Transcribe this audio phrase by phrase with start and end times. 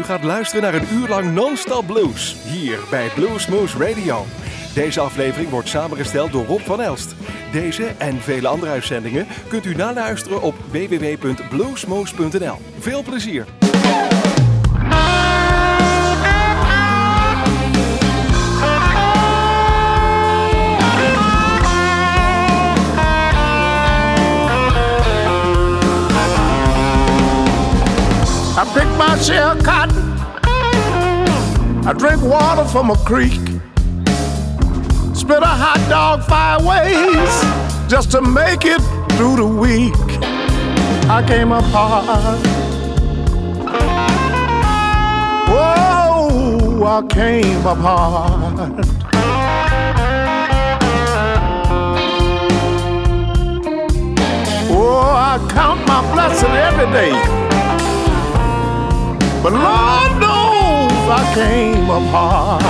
[0.00, 2.36] U gaat luisteren naar een uur lang non-stop blues.
[2.44, 4.24] Hier bij Bluesmoose Radio.
[4.74, 7.14] Deze aflevering wordt samengesteld door Rob van Elst.
[7.52, 12.56] Deze en vele andere uitzendingen kunt u naluisteren op www.bluesmoose.nl.
[12.78, 13.59] Veel plezier!
[28.60, 29.96] I pick my share of cotton.
[31.86, 33.40] I drink water from a creek.
[35.16, 38.82] Spit a hot dog five ways just to make it
[39.16, 39.94] through the week.
[41.08, 42.38] I came up hard.
[45.48, 48.84] Whoa, I came up hard.
[54.70, 57.39] Oh, I count my blessing every day.
[59.42, 62.62] But Lord knows I came up hard.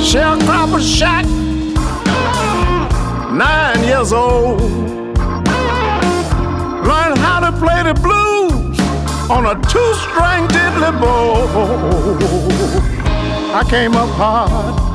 [0.00, 1.26] Sharecropper shack,
[3.30, 4.62] nine years old.
[6.88, 8.80] Learn how to play the blues
[9.28, 11.46] on a two-string diddly bow.
[13.54, 14.87] I came up hard.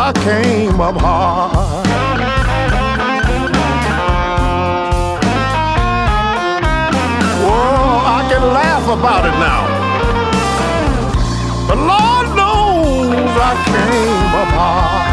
[0.00, 1.84] I came up hard.
[7.42, 9.66] Whoa, I can laugh about it now.
[11.66, 15.07] But Lord knows I came up hard.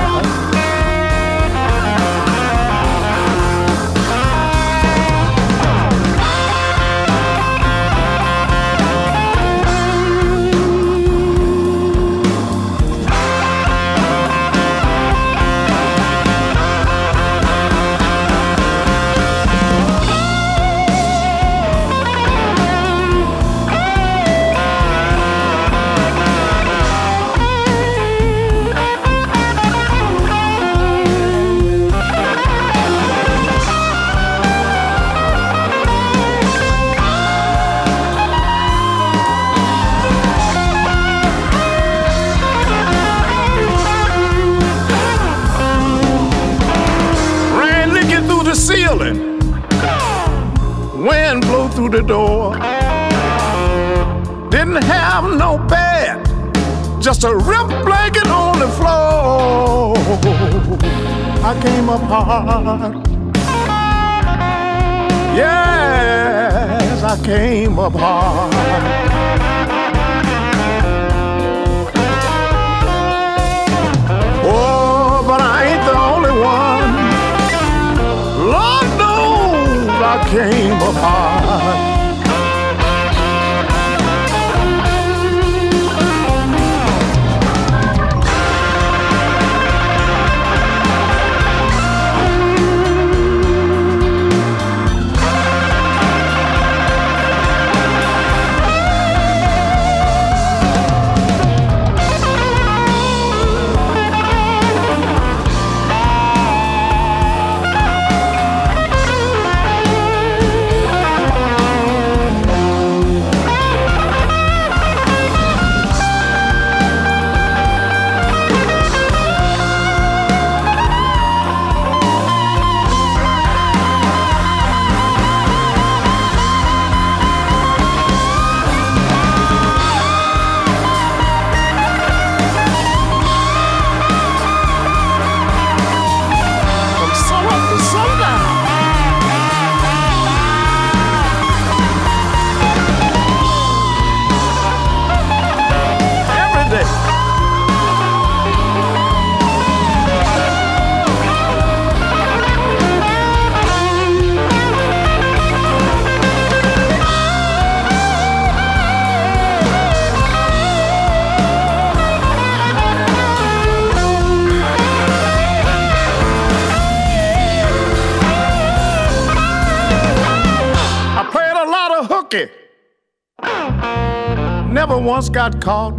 [175.50, 175.94] Got caught.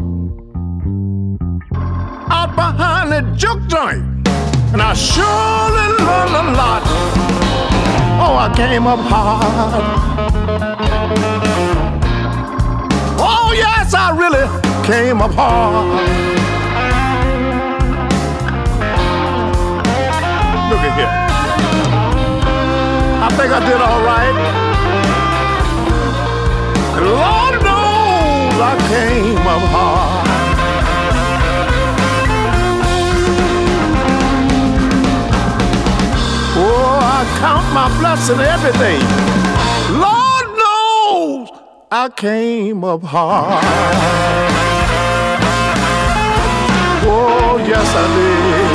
[2.31, 4.03] Out behind the juke joint.
[4.73, 6.83] And I surely learned a lot.
[8.25, 9.85] Oh, I came up hard.
[13.21, 14.47] Oh, yes, I really
[14.85, 15.87] came up hard.
[20.71, 21.15] Look at here.
[23.23, 24.37] I think I did all right.
[27.05, 27.36] Lord
[28.89, 30.27] came up hard.
[36.59, 39.01] Oh, I count my blessing every day.
[40.05, 41.49] Lord knows
[41.91, 43.65] I came up hard.
[47.09, 48.66] Oh, yes, I did.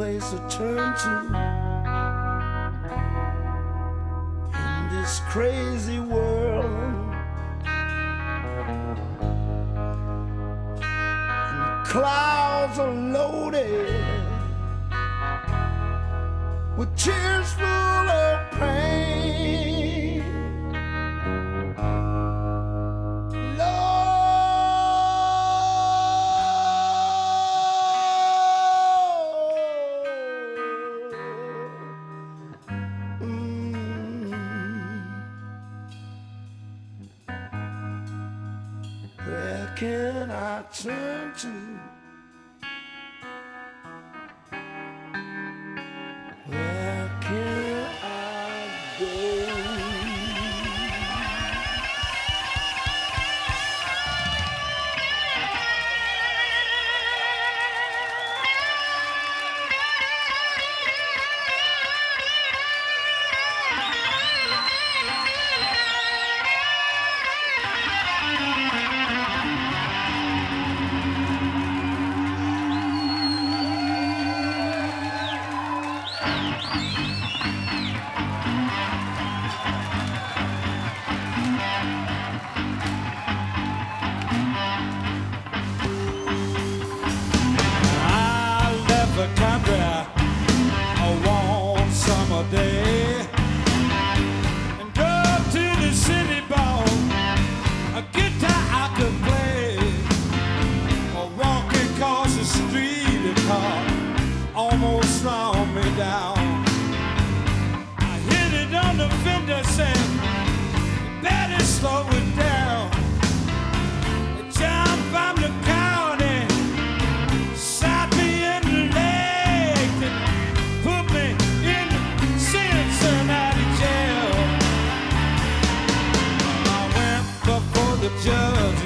[0.00, 1.10] place to turn to
[4.54, 6.64] in this crazy world.
[10.80, 13.94] And the clouds are loaded
[16.78, 17.69] with tears.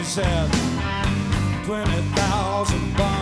[0.05, 0.51] said,
[1.65, 3.14] 20,000 bucks.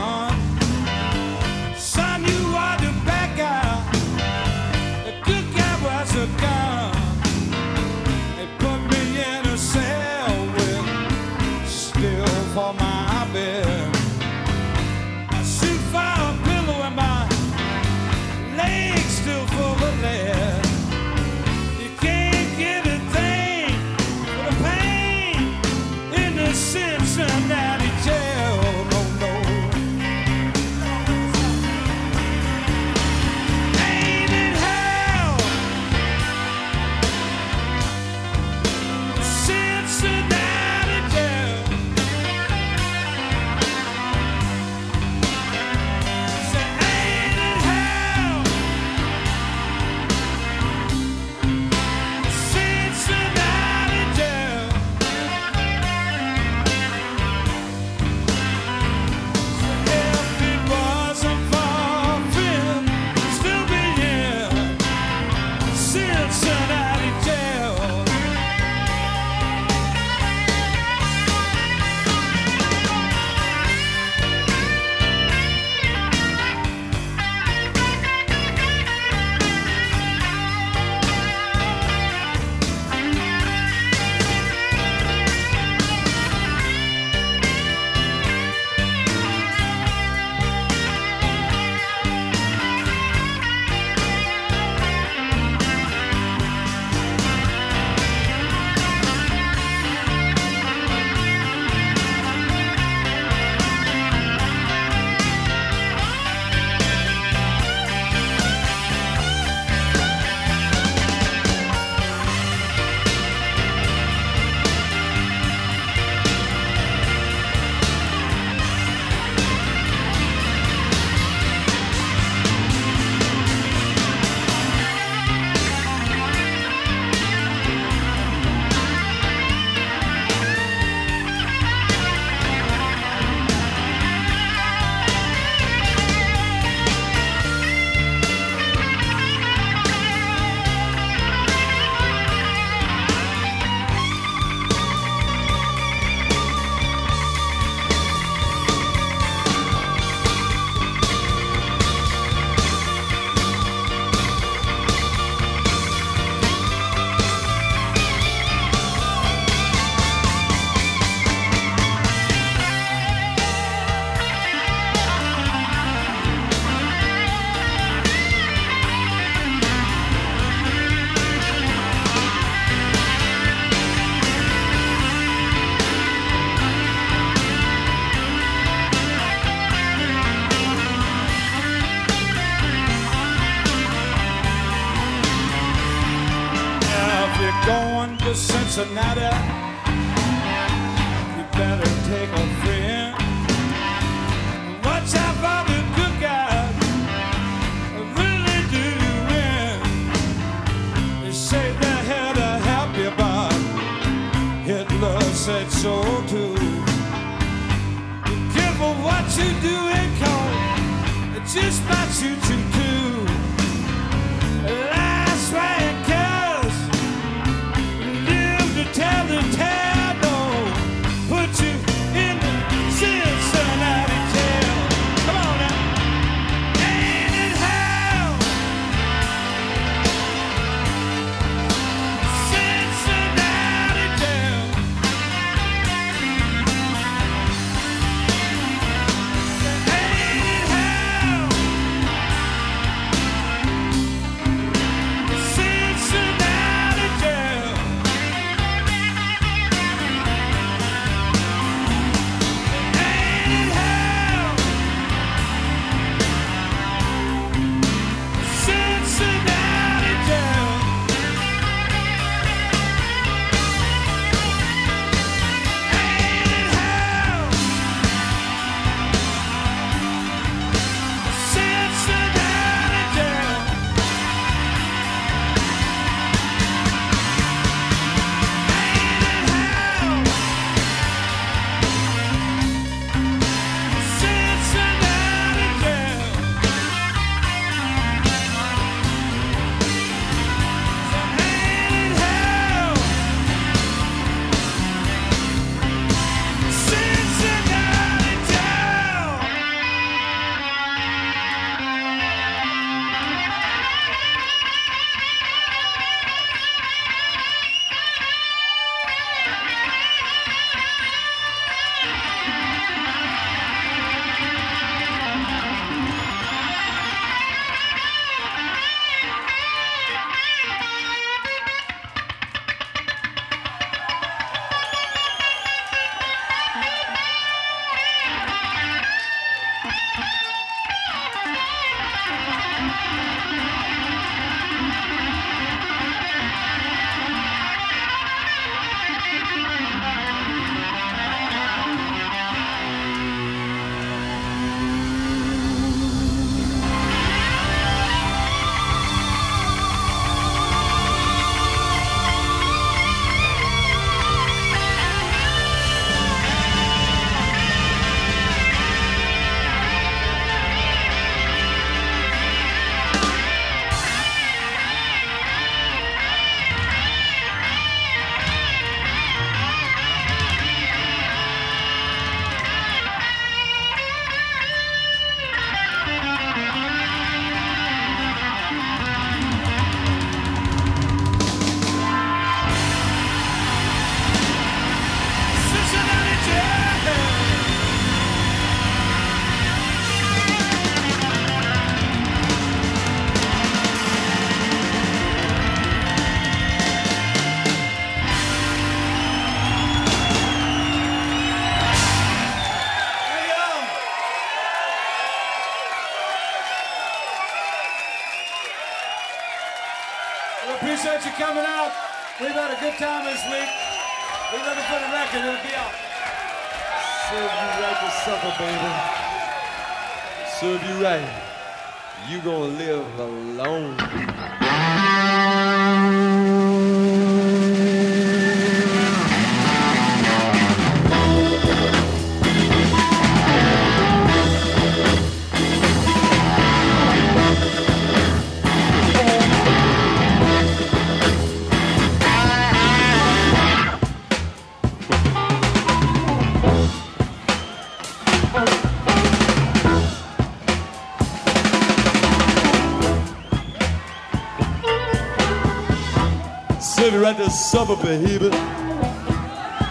[457.73, 458.51] supper, baby.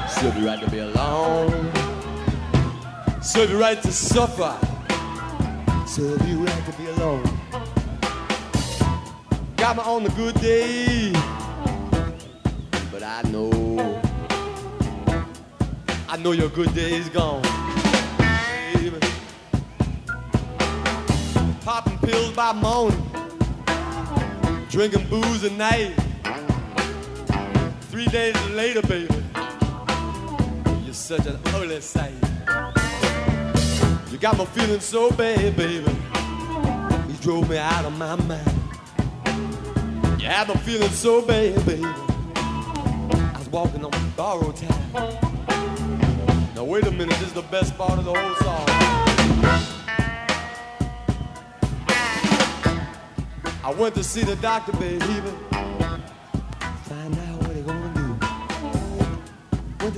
[0.08, 1.72] Serve you right to be alone.
[3.24, 4.56] Serve you right to suffer.
[5.88, 7.24] Serve you right to be alone.
[9.58, 11.12] Got me on the good day.
[12.91, 14.00] But I know,
[16.08, 17.41] I know your good day is gone.
[18.76, 19.00] Baby.
[21.65, 23.02] Popping pills by morning.
[24.70, 26.11] Drinking booze at night.
[28.02, 29.14] Three days later, baby,
[30.84, 32.12] you're such an ugly sight.
[34.10, 35.86] You got me feeling so bad, baby.
[37.08, 38.50] You drove me out of my mind.
[40.20, 41.86] You had me feeling so bad, baby.
[41.86, 45.20] I was walking on borrowed time.
[46.56, 48.66] Now wait a minute, this is the best part of the whole song.
[53.64, 55.06] I went to see the doctor, baby.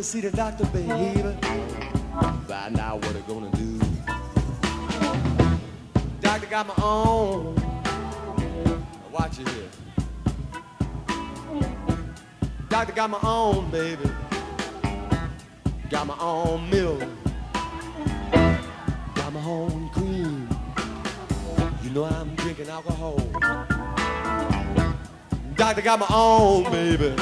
[0.03, 0.87] To see the doctor, baby.
[2.47, 3.79] Find out what they gonna do.
[6.19, 7.55] Doctor got my own.
[7.55, 9.69] Now watch it here.
[12.67, 14.09] Doctor got my own, baby.
[15.89, 17.01] Got my own milk.
[19.15, 20.49] Got my own cream.
[21.81, 23.17] You know I'm drinking alcohol.
[25.55, 27.15] Doctor got my own, baby.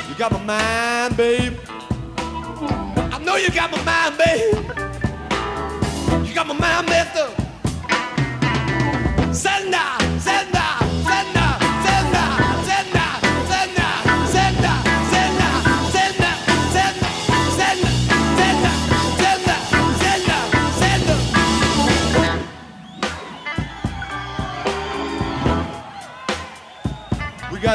[0.10, 1.58] You got my mind, babe.
[2.18, 4.56] I know you got my mind, babe.
[6.28, 7.45] You got my mind messed up.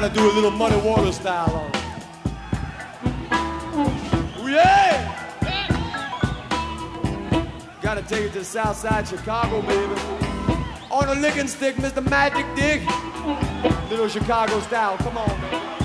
[0.00, 1.76] Gotta do a little Muddy Water style on it.
[4.48, 5.30] Yeah!
[7.82, 10.29] Gotta take it to South Side Chicago, baby.
[11.00, 12.06] On a licking stick, Mr.
[12.10, 12.82] Magic Dick.
[13.88, 15.79] Little Chicago style, come on, man.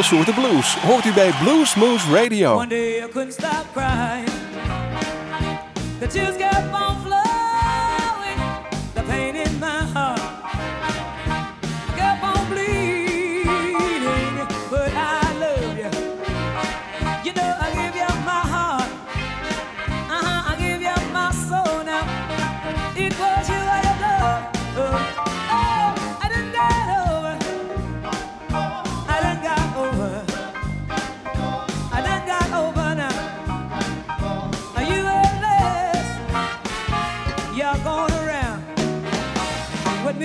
[0.00, 2.54] Alle soorten blues hoort u bij Bluesmoose Radio.
[2.54, 4.28] One day I couldn't stop crying.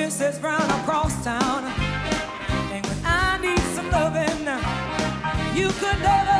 [0.06, 0.39] Mrs.
[0.39, 1.64] Brown across town.
[1.64, 4.45] And when I need some loving,
[5.60, 6.34] you could never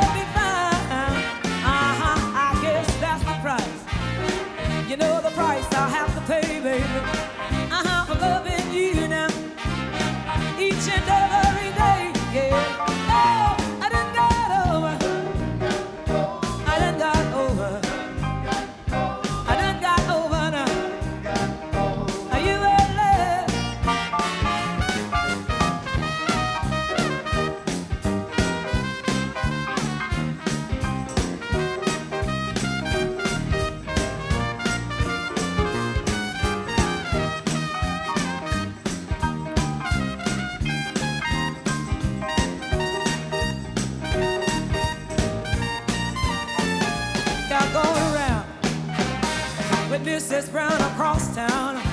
[50.16, 50.50] Mrs.
[50.50, 51.85] Brown across town.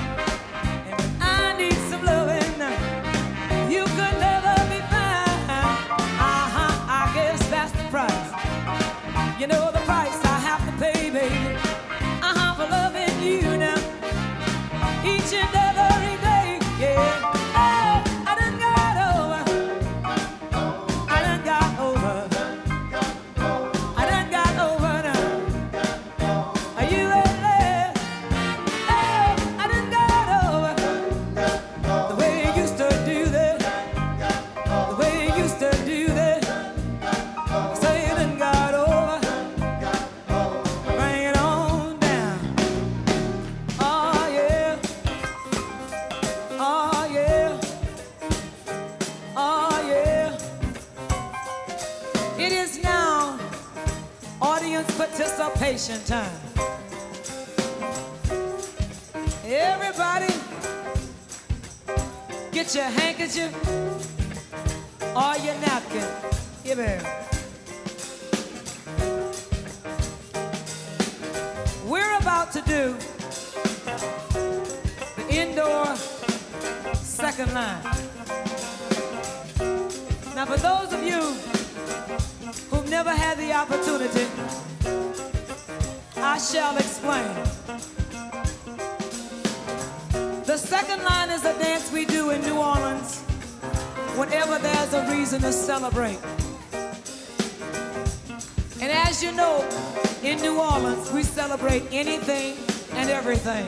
[102.95, 103.65] And everything.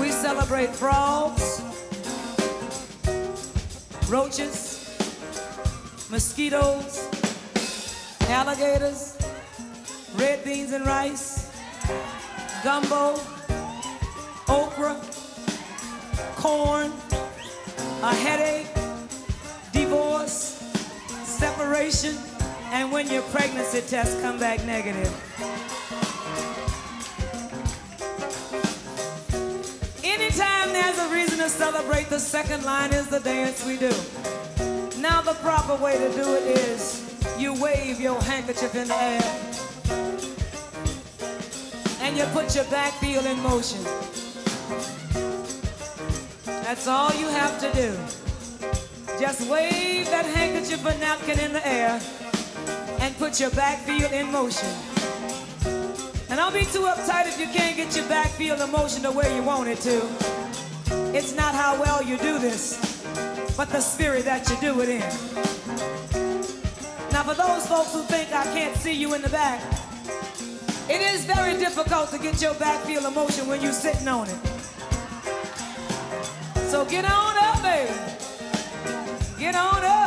[0.00, 1.62] We celebrate frogs,
[4.08, 4.96] roaches,
[6.10, 7.08] mosquitoes,
[8.22, 9.16] alligators,
[10.16, 11.50] red beans and rice,
[12.62, 13.20] gumbo,
[14.48, 15.00] okra,
[16.36, 16.92] corn,
[18.02, 18.68] a headache,
[19.72, 20.60] divorce,
[21.24, 22.16] separation,
[22.74, 25.06] and when your pregnancy tests come back negative.
[30.02, 33.92] Anytime there's a reason to celebrate, the second line is the dance we do.
[35.00, 39.22] Now the proper way to do it is you wave your handkerchief in the air
[42.00, 43.84] and you put your back heel in motion.
[46.44, 47.96] That's all you have to do.
[49.20, 52.00] Just wave that handkerchief or napkin in the air
[53.14, 54.68] and put your back feel in motion.
[56.30, 59.12] And don't be too uptight if you can't get your back feel in motion the
[59.12, 60.02] way you want it to.
[61.16, 63.04] It's not how well you do this,
[63.56, 65.00] but the spirit that you do it in.
[67.12, 69.60] Now, for those folks who think I can't see you in the back,
[70.88, 74.28] it is very difficult to get your back feel in motion when you're sitting on
[74.28, 74.38] it.
[76.68, 77.92] So get on up, baby.
[79.38, 80.03] Get on up.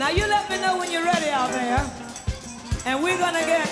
[0.00, 1.84] Now you let me know when you're ready out there.
[2.86, 3.66] And we're gonna get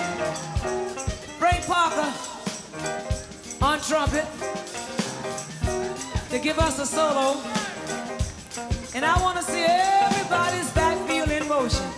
[1.41, 2.13] Frank Parker
[3.63, 4.27] on trumpet
[6.29, 7.41] to give us a solo.
[8.95, 11.89] And I want to see everybody's back feel in motion.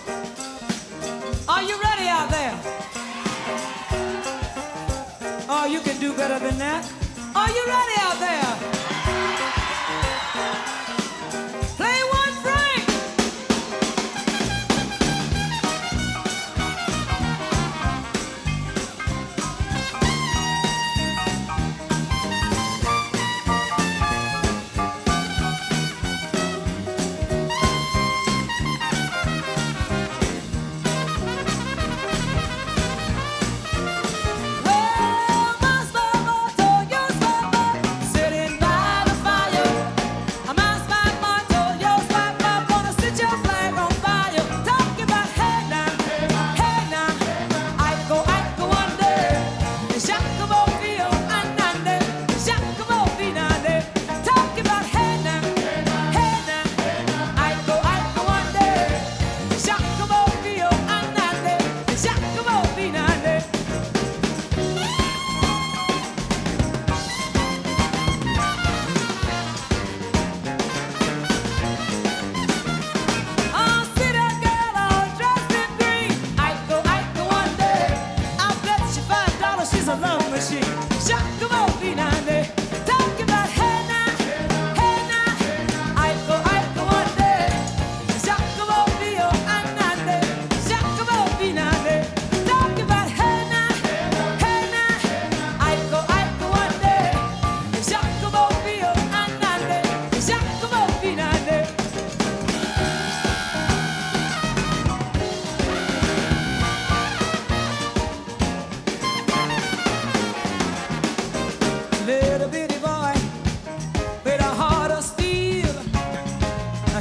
[1.49, 2.57] Are you ready out there?
[5.49, 6.85] Oh, you can do better than that.
[7.35, 8.80] Are you ready out there?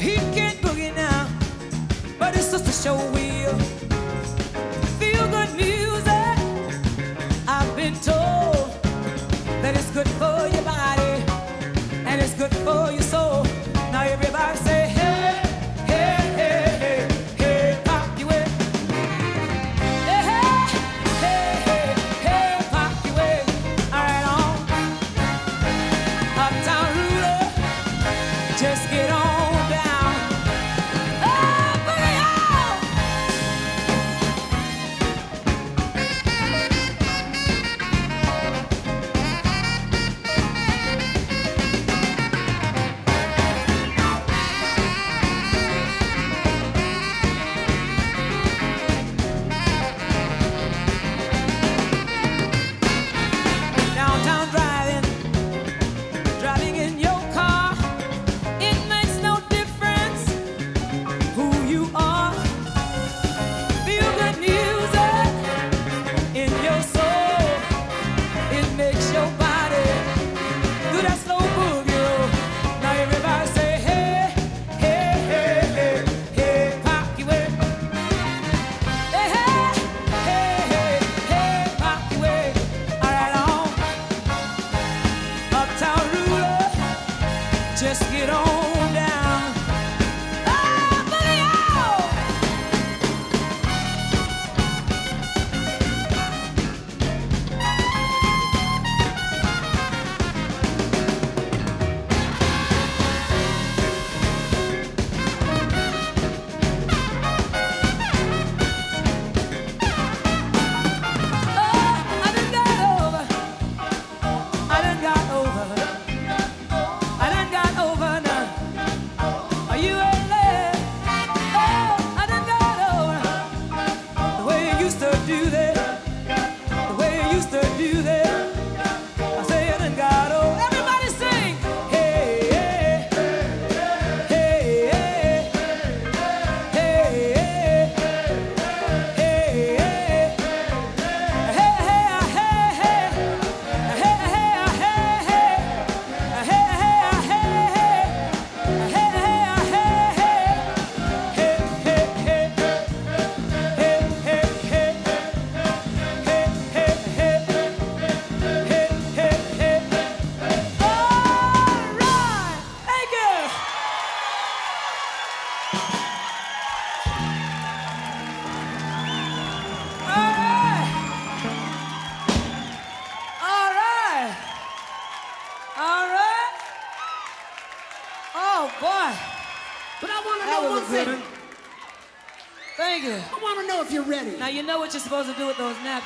[0.10, 1.30] He can't boogie now,
[2.18, 3.58] but his sister sure will.
[5.00, 6.38] Feel good music.
[7.48, 8.74] I've been told
[9.62, 11.14] that it's good for your body
[12.08, 13.04] and it's good for your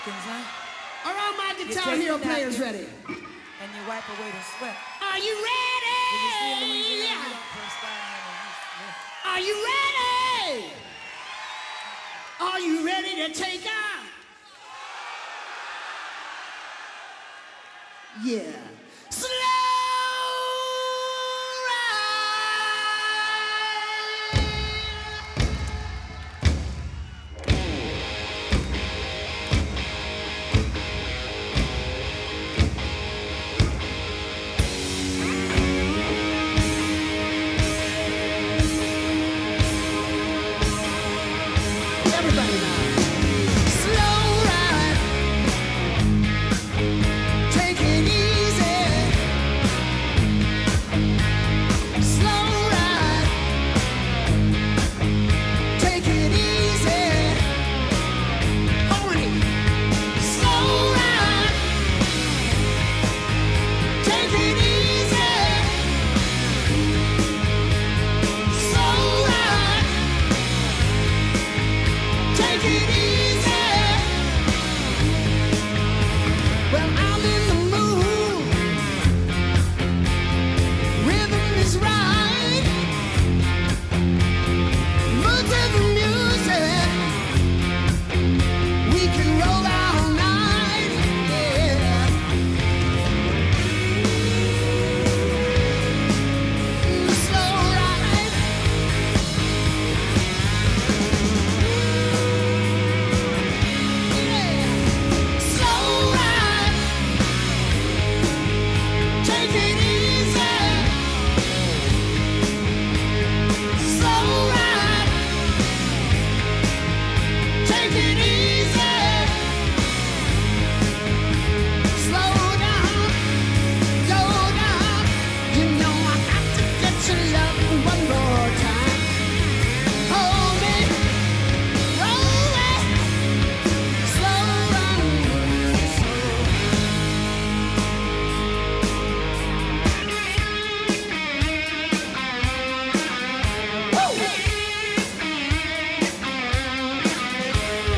[0.04, 0.33] 같은 사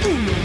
[0.06, 0.45] Boom.